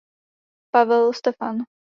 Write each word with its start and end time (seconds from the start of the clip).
Pavel 0.71 1.13
Stefan. 1.13 1.65